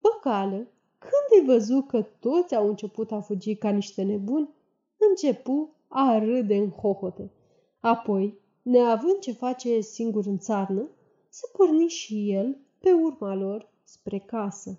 Păcală, 0.00 0.56
când 0.98 1.40
îi 1.40 1.46
văzu 1.46 1.80
că 1.80 2.02
toți 2.02 2.54
au 2.54 2.68
început 2.68 3.12
a 3.12 3.20
fugi 3.20 3.56
ca 3.56 3.70
niște 3.70 4.02
nebuni, 4.02 4.48
începu 4.96 5.74
a 5.88 6.18
râde 6.18 6.56
în 6.56 6.70
hohote. 6.70 7.32
Apoi, 7.80 8.38
neavând 8.62 9.18
ce 9.18 9.32
face 9.32 9.80
singur 9.80 10.26
în 10.26 10.38
țarnă, 10.38 10.88
se 11.28 11.46
porni 11.52 11.88
și 11.88 12.32
el 12.32 12.58
pe 12.80 12.92
urma 12.92 13.34
lor 13.34 13.70
spre 13.84 14.18
casă. 14.18 14.78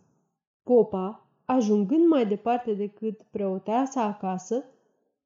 Popa, 0.63 1.27
ajungând 1.45 2.07
mai 2.07 2.27
departe 2.27 2.73
decât 2.73 3.21
preoteasa 3.21 4.01
acasă, 4.01 4.55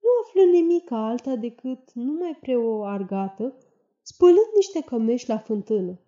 nu 0.01 0.09
află 0.23 0.41
nimic 0.51 0.91
alta 0.91 1.35
decât 1.35 1.91
numai 1.93 2.37
preo 2.41 2.85
argată, 2.85 3.55
spălând 4.01 4.51
niște 4.55 4.81
cămeși 4.81 5.29
la 5.29 5.37
fântână. 5.37 5.99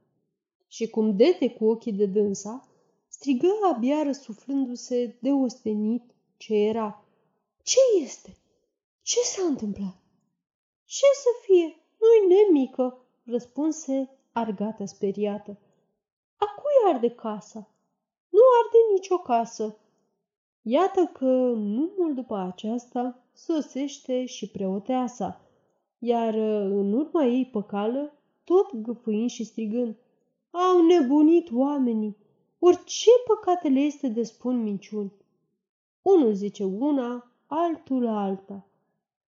Și 0.67 0.89
cum 0.89 1.15
dete 1.15 1.49
cu 1.49 1.65
ochii 1.65 1.93
de 1.93 2.05
dânsa, 2.05 2.67
strigă 3.07 3.47
abia 3.73 4.03
răsuflându-se 4.03 5.17
de 5.21 5.31
ostenit 5.31 6.03
ce 6.37 6.55
era. 6.55 7.05
Ce 7.63 7.79
este? 8.01 8.37
Ce 9.01 9.19
s-a 9.19 9.45
întâmplat? 9.45 9.95
Ce 10.85 11.05
să 11.13 11.29
fie? 11.41 11.75
Nu-i 11.99 12.35
nemică, 12.35 13.05
răspunse 13.23 14.09
argata 14.31 14.85
speriată. 14.85 15.57
A 16.37 16.45
cui 16.45 16.93
arde 16.93 17.09
casa? 17.09 17.69
Nu 18.29 18.41
arde 18.59 18.77
nicio 18.93 19.17
casă. 19.17 19.77
Iată 20.61 21.11
că, 21.13 21.25
nu 21.55 21.91
mult 21.97 22.15
după 22.15 22.35
aceasta, 22.35 23.23
sosește 23.33 24.25
și 24.25 24.49
preoteasa, 24.49 25.41
iar 25.99 26.33
în 26.63 26.93
urma 26.93 27.25
ei 27.25 27.45
păcală, 27.45 28.13
tot 28.43 28.75
gâfâind 28.75 29.29
și 29.29 29.43
strigând, 29.43 29.95
au 30.51 30.85
nebunit 30.85 31.49
oamenii, 31.51 32.17
orice 32.59 33.09
păcate 33.27 33.67
le 33.67 33.79
este 33.79 34.07
de 34.07 34.23
spun 34.23 34.63
minciuni. 34.63 35.11
Unul 36.01 36.33
zice 36.33 36.63
una, 36.63 37.31
altul 37.47 38.07
alta. 38.07 38.65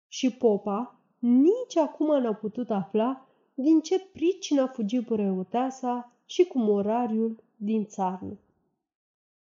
Și 0.07 0.31
popa 0.31 0.99
nici 1.19 1.77
acum 1.77 2.21
n-a 2.21 2.33
putut 2.33 2.69
afla 2.69 3.27
din 3.53 3.79
ce 3.79 3.99
pricină 3.99 4.61
a 4.61 4.67
fugit 4.67 5.05
preoteasa 5.05 6.11
și 6.29 6.45
cu 6.45 6.57
morariul 6.57 7.43
din 7.55 7.85
țarnă. 7.85 8.37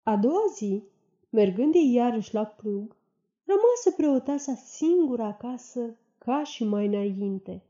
A 0.02 0.16
doua 0.16 0.44
zi, 0.54 0.82
mergând 1.30 1.74
ei 1.74 1.92
iarăși 1.92 2.34
la 2.34 2.44
plug, 2.44 2.96
rămase 3.44 3.90
preoteasa 3.96 4.54
singură 4.54 5.22
acasă 5.22 5.96
ca 6.18 6.44
și 6.44 6.64
mai 6.64 6.86
înainte. 6.86 7.62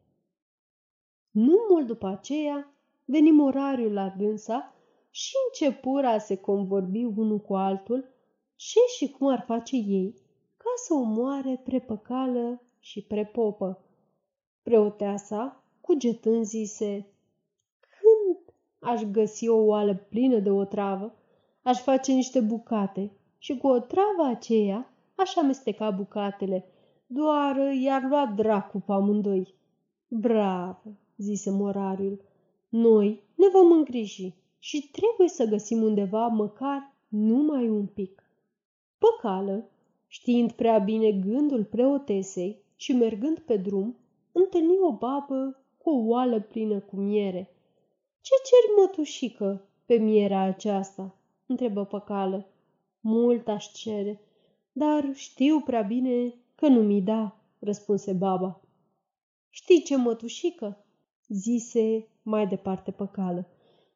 Nu 1.31 1.67
mult 1.71 1.87
după 1.87 2.07
aceea, 2.07 2.75
veni 3.05 3.31
morariul 3.31 3.93
la 3.93 4.09
dânsa 4.09 4.75
și 5.11 5.33
începură 5.47 6.07
a 6.07 6.19
se 6.19 6.37
convorbi 6.37 7.05
unul 7.05 7.41
cu 7.41 7.55
altul 7.55 8.09
ce 8.55 8.81
și 8.97 9.11
cum 9.11 9.27
ar 9.27 9.45
face 9.47 9.77
ei 9.77 10.15
ca 10.57 10.71
să 10.87 10.95
omoare 10.95 11.61
prepăcală 11.65 12.63
și 12.79 13.03
prepopă. 13.03 13.85
Preoteasa, 14.63 15.65
cugetând, 15.81 16.45
zise, 16.45 16.95
Când 16.95 17.16
aș 18.79 19.03
găsi 19.03 19.49
o 19.49 19.57
oală 19.57 19.95
plină 19.95 20.39
de 20.39 20.51
otravă, 20.51 21.15
aș 21.63 21.81
face 21.81 22.13
niște 22.13 22.41
bucate 22.41 23.11
și 23.39 23.57
cu 23.57 23.67
otrava 23.67 24.29
aceea 24.29 24.91
aș 25.15 25.37
amesteca 25.37 25.91
bucatele, 25.91 26.65
doar 27.07 27.57
i-ar 27.73 28.03
lua 28.09 28.33
dracu 28.37 28.79
pe 28.79 28.93
amândoi. 28.93 29.55
Bravo, 30.09 30.91
zise 31.17 31.51
morariul, 31.51 32.21
noi 32.69 33.23
ne 33.35 33.47
vom 33.53 33.73
îngriji 33.73 34.35
și 34.59 34.91
trebuie 34.91 35.29
să 35.29 35.45
găsim 35.45 35.83
undeva 35.83 36.27
măcar 36.27 36.95
numai 37.09 37.69
un 37.69 37.87
pic. 37.87 38.23
Păcală, 38.99 39.69
știind 40.07 40.53
prea 40.53 40.79
bine 40.79 41.13
gândul 41.13 41.65
preotesei 41.65 42.63
și 42.77 42.93
mergând 42.93 43.39
pe 43.39 43.57
drum, 43.57 43.97
întâlni 44.33 44.79
o 44.81 44.93
babă 44.93 45.65
cu 45.79 45.91
o 45.91 46.07
oală 46.07 46.41
plină 46.41 46.81
cu 46.81 46.97
miere. 46.97 47.56
Ce 48.27 48.35
ceri, 48.45 48.81
mătușică, 48.81 49.69
pe 49.85 49.95
mierea 49.95 50.41
aceasta?" 50.41 51.15
întrebă 51.47 51.85
păcală. 51.85 52.47
Mult 53.01 53.49
aș 53.49 53.73
cere, 53.73 54.21
dar 54.73 55.11
știu 55.15 55.61
prea 55.61 55.83
bine 55.83 56.35
că 56.55 56.69
nu 56.69 56.83
mi 56.83 57.03
da, 57.03 57.37
răspunse 57.59 58.13
baba. 58.13 58.61
Știi 59.49 59.83
ce, 59.83 59.97
mătușică? 59.97 60.85
zise 61.29 62.09
mai 62.23 62.47
departe 62.47 62.91
păcală 62.91 63.49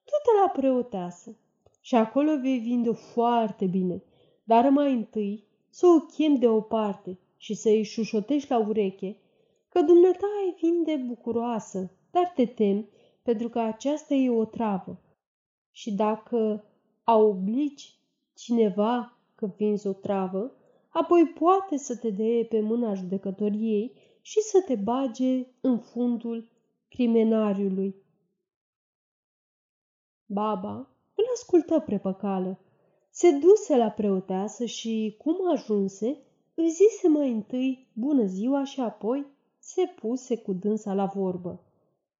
du-te 0.05 0.31
la 0.43 0.49
preoteasă 0.49 1.37
și 1.81 1.95
acolo 1.95 2.39
vei 2.41 2.59
vinde 2.59 2.93
foarte 2.93 3.67
bine, 3.67 4.03
dar 4.45 4.69
mai 4.69 4.93
întâi 4.93 5.45
să 5.69 5.87
o 5.87 6.01
chem 6.01 6.37
deoparte 6.37 7.19
și 7.37 7.55
să-i 7.55 7.83
șușotești 7.83 8.51
la 8.51 8.59
ureche 8.59 9.17
că 9.69 9.81
dumneata 9.81 10.27
ai 10.45 10.55
vinde 10.61 10.97
bucuroasă, 11.07 11.91
dar 12.11 12.33
te 12.35 12.47
temi 12.47 12.89
pentru 13.23 13.49
că 13.49 13.59
aceasta 13.59 14.15
e 14.15 14.31
o 14.31 14.45
travă. 14.45 15.01
Și 15.71 15.93
dacă 15.93 16.65
a 17.05 17.17
obligi 17.17 17.99
cineva 18.35 19.19
că 19.35 19.47
vinzi 19.57 19.87
o 19.87 19.93
travă, 19.93 20.53
apoi 20.89 21.27
poate 21.27 21.77
să 21.77 21.97
te 21.97 22.11
dee 22.11 22.45
pe 22.45 22.61
mâna 22.61 22.95
judecătoriei 22.95 23.93
și 24.21 24.41
să 24.41 24.63
te 24.67 24.75
bage 24.75 25.47
în 25.61 25.79
fundul 25.79 26.49
crimenariului. 26.89 27.95
Baba 30.27 30.77
îl 31.15 31.25
ascultă 31.35 31.81
prepăcală. 31.81 32.59
Se 33.11 33.31
duse 33.31 33.77
la 33.77 33.91
preoteasă 33.91 34.65
și, 34.65 35.15
cum 35.19 35.51
ajunse, 35.53 36.19
îi 36.55 36.69
zise 36.69 37.09
mai 37.09 37.31
întâi 37.33 37.89
bună 37.93 38.25
ziua 38.25 38.65
și 38.65 38.81
apoi 38.81 39.27
se 39.59 39.87
puse 40.01 40.37
cu 40.37 40.53
dânsa 40.53 40.95
la 40.95 41.05
vorbă. 41.05 41.65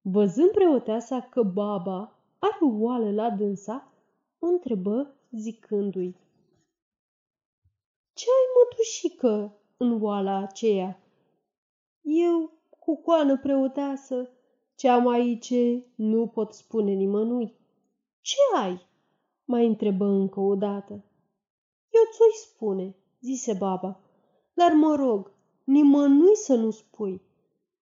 Văzând 0.01 0.51
preoteasa 0.51 1.21
că 1.21 1.43
baba 1.43 2.19
are 2.39 2.57
o 2.61 2.83
oală 2.83 3.11
la 3.11 3.29
dânsa, 3.29 3.91
o 4.39 4.45
întrebă 4.47 5.15
zicându-i. 5.31 6.15
Ce 8.13 8.25
ai, 8.29 8.45
mătușică, 8.55 9.57
în 9.77 10.01
oala 10.01 10.37
aceea? 10.37 10.99
Eu 12.01 12.51
cu 12.69 12.77
cu 12.95 13.01
coană 13.01 13.37
preoteasă, 13.37 14.29
ce 14.75 14.87
am 14.87 15.07
aici 15.07 15.53
nu 15.95 16.27
pot 16.27 16.53
spune 16.53 16.91
nimănui. 16.91 17.55
Ce 18.21 18.35
ai? 18.55 18.87
mai 19.45 19.67
întrebă 19.67 20.05
încă 20.05 20.39
o 20.39 20.55
dată. 20.55 20.93
Eu 21.89 22.01
ți-o 22.11 22.47
spune, 22.47 22.95
zise 23.19 23.53
baba, 23.53 23.99
dar 24.53 24.71
mă 24.71 24.95
rog, 24.95 25.31
nimănui 25.63 26.35
să 26.35 26.55
nu 26.55 26.71
spui. 26.71 27.21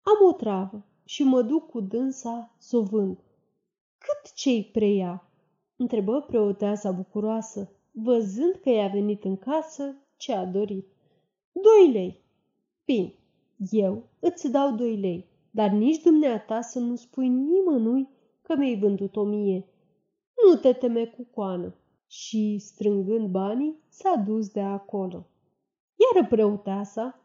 Am 0.01 0.27
o 0.27 0.33
travă 0.33 0.85
și 1.09 1.23
mă 1.23 1.41
duc 1.41 1.69
cu 1.69 1.81
dânsa 1.81 2.55
să 2.57 2.77
o 2.77 2.81
vând. 2.81 3.17
Cât 3.97 4.33
ce-i 4.33 4.63
preia? 4.63 5.29
întrebă 5.75 6.21
preoteasa 6.21 6.91
bucuroasă, 6.91 7.71
văzând 7.91 8.55
că 8.61 8.69
i-a 8.69 8.87
venit 8.87 9.23
în 9.23 9.37
casă 9.37 9.95
ce 10.17 10.33
a 10.33 10.45
dorit. 10.45 10.87
Doi 11.51 11.91
lei. 11.91 12.21
Bine, 12.85 13.13
eu 13.71 14.03
îți 14.19 14.51
dau 14.51 14.75
doi 14.75 14.97
lei, 14.97 15.27
dar 15.51 15.69
nici 15.69 16.01
dumneata 16.01 16.61
să 16.61 16.79
nu 16.79 16.95
spui 16.95 17.27
nimănui 17.27 18.07
că 18.41 18.55
mi-ai 18.55 18.79
vândut 18.79 19.15
o 19.15 19.23
mie. 19.23 19.65
Nu 20.47 20.55
te 20.55 20.73
teme 20.73 21.05
cu 21.05 21.27
coană. 21.33 21.75
Și, 22.07 22.57
strângând 22.59 23.27
banii, 23.27 23.79
s-a 23.87 24.23
dus 24.25 24.49
de 24.49 24.61
acolo. 24.61 25.27
Iar 25.95 26.27
preoteasa 26.27 27.19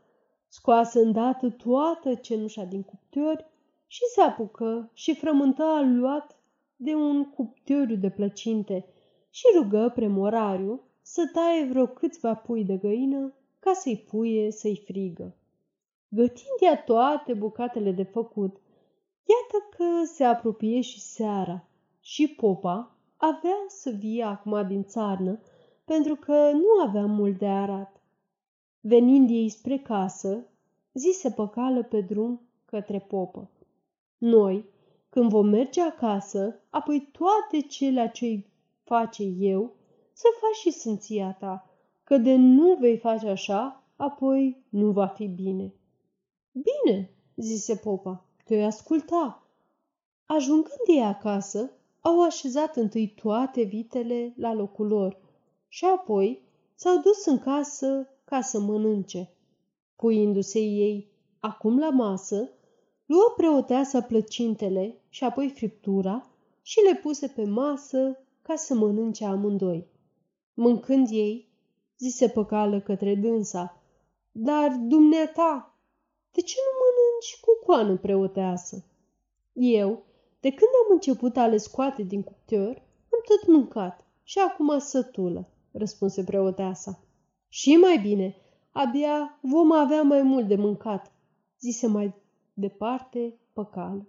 scoase 0.48 1.00
îndată 1.00 1.50
toată 1.50 2.14
cenușa 2.14 2.64
din 2.64 2.82
cuptori 2.82 3.52
și 3.86 4.00
se 4.14 4.20
apucă 4.20 4.90
și 4.92 5.14
frământă 5.14 5.62
aluat 5.62 6.36
de 6.76 6.94
un 6.94 7.30
cuptoriu 7.30 7.96
de 7.96 8.10
plăcinte 8.10 8.86
și 9.30 9.44
rugă 9.56 9.92
premorariu 9.94 10.80
să 11.02 11.30
taie 11.32 11.64
vreo 11.64 11.86
câțiva 11.86 12.34
pui 12.34 12.64
de 12.64 12.76
găină 12.76 13.32
ca 13.58 13.72
să-i 13.72 14.04
puie 14.08 14.50
să-i 14.50 14.82
frigă. 14.84 15.34
Gătind 16.08 16.58
ea 16.60 16.82
toate 16.82 17.34
bucatele 17.34 17.92
de 17.92 18.02
făcut, 18.02 18.56
iată 19.24 19.66
că 19.76 20.04
se 20.04 20.24
apropie 20.24 20.80
și 20.80 21.00
seara 21.00 21.64
și 22.00 22.28
popa 22.28 22.96
avea 23.16 23.64
să 23.68 23.90
vie 23.90 24.22
acum 24.22 24.66
din 24.66 24.84
țarnă 24.84 25.40
pentru 25.84 26.14
că 26.14 26.50
nu 26.52 26.86
avea 26.86 27.06
mult 27.06 27.38
de 27.38 27.46
arat. 27.46 28.00
Venind 28.80 29.30
ei 29.30 29.48
spre 29.48 29.78
casă, 29.78 30.46
zise 30.92 31.30
păcală 31.30 31.82
pe 31.82 32.00
drum 32.00 32.40
către 32.64 32.98
popă. 32.98 33.50
Noi, 34.24 34.68
când 35.08 35.30
vom 35.30 35.46
merge 35.48 35.80
acasă, 35.80 36.60
apoi 36.70 37.08
toate 37.12 37.66
cele 37.66 38.10
ce 38.14 38.46
face 38.82 39.22
eu, 39.22 39.74
să 40.12 40.26
faci 40.40 40.56
și 40.56 40.78
sânția 40.78 41.32
ta, 41.32 41.70
că 42.04 42.16
de 42.16 42.34
nu 42.34 42.74
vei 42.74 42.98
face 42.98 43.28
așa, 43.28 43.82
apoi 43.96 44.64
nu 44.68 44.90
va 44.90 45.06
fi 45.06 45.26
bine. 45.26 45.74
Bine, 46.52 47.10
zise 47.36 47.76
popa, 47.76 48.24
te 48.44 48.62
asculta. 48.62 49.42
Ajungând 50.26 50.84
ei 50.86 51.02
acasă, 51.02 51.70
au 52.00 52.22
așezat 52.22 52.76
întâi 52.76 53.08
toate 53.08 53.62
vitele 53.62 54.34
la 54.36 54.52
locul 54.52 54.86
lor 54.86 55.18
și 55.68 55.84
apoi 55.84 56.42
s-au 56.74 56.96
dus 56.98 57.24
în 57.24 57.38
casă 57.38 58.08
ca 58.24 58.40
să 58.40 58.60
mănânce. 58.60 59.30
Puindu-se 59.96 60.58
ei 60.58 61.10
acum 61.40 61.78
la 61.78 61.90
masă, 61.90 62.50
luă 63.06 63.32
preoteasa 63.36 64.00
plăcintele 64.00 65.00
și 65.08 65.24
apoi 65.24 65.50
friptura 65.50 66.30
și 66.62 66.80
le 66.80 66.94
puse 66.94 67.28
pe 67.28 67.44
masă 67.44 68.18
ca 68.42 68.56
să 68.56 68.74
mănânce 68.74 69.24
amândoi. 69.24 69.86
Mâncând 70.54 71.08
ei, 71.10 71.48
zise 71.98 72.28
păcală 72.28 72.80
către 72.80 73.14
dânsa, 73.14 73.82
dar 74.32 74.76
dumneata, 74.80 75.78
de 76.32 76.40
ce 76.40 76.54
nu 76.56 76.78
mănânci 76.80 77.40
cu 77.40 77.66
coană 77.66 77.96
preoteasă? 77.96 78.84
Eu, 79.52 80.04
de 80.40 80.48
când 80.48 80.70
am 80.84 80.92
început 80.92 81.36
a 81.36 81.46
le 81.46 81.56
scoate 81.56 82.02
din 82.02 82.22
cuptor, 82.22 82.82
am 83.12 83.20
tot 83.24 83.46
mâncat 83.46 84.04
și 84.22 84.38
acum 84.38 84.78
sătulă, 84.78 85.48
răspunse 85.72 86.24
preoteasa. 86.24 87.04
Și 87.48 87.76
mai 87.76 87.98
bine, 87.98 88.36
abia 88.70 89.38
vom 89.40 89.72
avea 89.72 90.02
mai 90.02 90.22
mult 90.22 90.48
de 90.48 90.54
mâncat, 90.54 91.12
zise 91.60 91.86
mai 91.86 92.14
departe 92.54 93.38
păcal. 93.52 94.06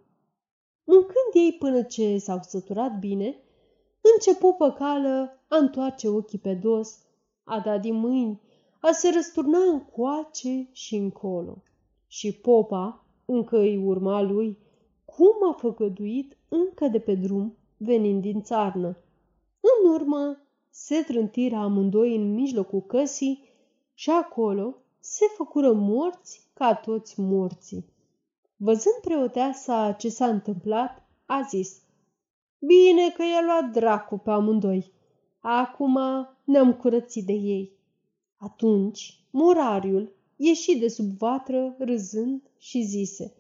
Mâncând 0.84 1.32
ei 1.34 1.56
până 1.60 1.82
ce 1.82 2.18
s-au 2.18 2.40
săturat 2.42 3.00
bine, 3.00 3.36
începu 4.02 4.54
păcală 4.58 5.40
a 5.48 5.58
întoarce 5.58 6.08
ochii 6.08 6.40
pe 6.40 6.54
dos, 6.54 7.00
a 7.44 7.60
da 7.60 7.78
din 7.78 7.96
mâini, 7.96 8.42
a 8.80 8.92
se 8.92 9.12
răsturna 9.14 9.60
încoace 9.60 10.70
și 10.72 10.96
încolo. 10.96 11.64
Și 12.08 12.32
popa 12.34 13.06
încă 13.26 13.58
îi 13.58 13.78
urma 13.78 14.22
lui, 14.22 14.58
cum 15.06 15.50
a 15.52 15.54
făgăduit 15.54 16.38
încă 16.50 16.88
de 16.88 17.00
pe 17.00 17.16
drum, 17.16 17.58
venind 17.78 18.22
din 18.22 18.42
țarnă. 18.42 18.98
În 19.60 19.92
urmă 19.92 20.38
se 20.70 21.04
trântiră 21.08 21.56
amândoi 21.56 22.16
în 22.16 22.34
mijlocul 22.34 22.82
căsii 22.82 23.44
și 23.94 24.10
acolo 24.10 24.76
se 25.00 25.26
făcură 25.38 25.74
morți 25.74 26.50
ca 26.54 26.76
toți 26.76 27.20
morții. 27.20 27.94
Văzând 28.58 28.96
preoteasa 29.02 29.92
ce 29.92 30.10
s-a 30.10 30.28
întâmplat, 30.28 31.08
a 31.26 31.42
zis, 31.50 31.82
Bine 32.60 33.10
că 33.10 33.24
i-a 33.24 33.42
luat 33.46 33.72
dracu 33.72 34.18
pe 34.18 34.32
amândoi. 34.32 34.92
Acum 35.40 36.00
ne-am 36.44 36.74
curățit 36.74 37.26
de 37.26 37.34
ei. 37.34 37.72
Atunci, 38.38 39.20
morariul 39.32 40.16
ieși 40.36 40.78
de 40.78 40.88
sub 40.88 41.18
vatră 41.18 41.76
râzând 41.80 42.42
și 42.58 42.82
zise, 42.82 43.34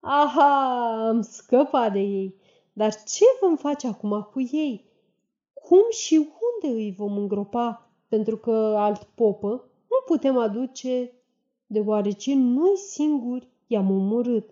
Aha, 0.00 1.08
am 1.08 1.20
scăpat 1.20 1.92
de 1.92 1.98
ei, 1.98 2.34
dar 2.72 3.02
ce 3.02 3.24
vom 3.40 3.56
face 3.56 3.86
acum 3.86 4.28
cu 4.32 4.40
ei? 4.40 4.84
Cum 5.52 5.82
și 5.90 6.16
unde 6.16 6.76
îi 6.76 6.94
vom 6.96 7.16
îngropa? 7.16 7.90
Pentru 8.08 8.36
că 8.36 8.74
alt 8.78 9.02
popă 9.02 9.48
nu 9.90 9.96
putem 10.06 10.38
aduce, 10.38 11.12
deoarece 11.66 12.34
noi 12.34 12.76
singuri 12.76 13.48
i-am 13.66 13.90
omorât. 13.90 14.51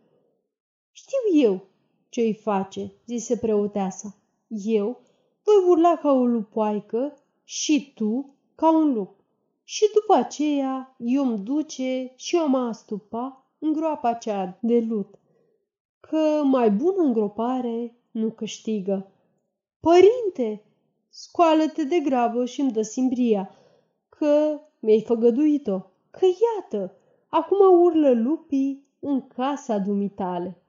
Știu 1.01 1.41
eu 1.49 1.61
ce 2.09 2.21
îi 2.21 2.35
face, 2.35 2.93
zise 3.07 3.37
preoteasa. 3.37 4.17
Eu 4.49 5.01
voi 5.45 5.55
urla 5.69 5.97
ca 5.97 6.13
o 6.13 6.25
lupoaică 6.25 7.17
și 7.45 7.93
tu 7.95 8.35
ca 8.55 8.73
un 8.77 8.93
lup. 8.93 9.21
Și 9.65 9.85
după 9.95 10.15
aceea 10.15 10.95
eu 10.99 11.27
îmi 11.27 11.39
duce 11.39 12.13
și 12.17 12.37
eu 12.37 12.49
mă 12.49 12.59
astupa 12.59 13.47
în 13.59 13.73
groapa 13.73 14.09
aceea 14.09 14.59
de 14.61 14.81
lut, 14.81 15.19
că 16.01 16.43
mai 16.45 16.71
bună 16.71 17.03
îngropare 17.03 17.97
nu 18.11 18.31
câștigă. 18.31 19.11
Părinte, 19.81 20.65
scoală-te 21.09 21.85
de 21.85 21.99
grabă 21.99 22.45
și 22.45 22.61
îmi 22.61 22.73
dă 22.73 22.83
simbria, 22.83 23.51
că 24.09 24.61
mi-ai 24.81 25.03
făgăduit-o, 25.03 25.79
că 26.11 26.27
iată, 26.27 26.97
acum 27.29 27.83
urlă 27.83 28.11
lupii 28.11 28.87
în 28.99 29.27
casa 29.27 29.79
dumitale. 29.79 30.60